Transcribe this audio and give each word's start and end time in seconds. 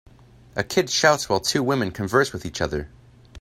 A 0.55 0.63
kid 0.63 0.89
shouts 0.89 1.29
while 1.29 1.39
two 1.39 1.61
women 1.61 1.91
converse 1.91 2.33
with 2.33 2.43
each 2.43 2.59
other. 2.59 2.89